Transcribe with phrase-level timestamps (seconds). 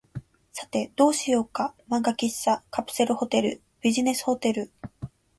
[0.51, 1.75] さて、どうしようか。
[1.87, 4.71] 漫画喫茶、カプセルホテル、ビジネスホテル、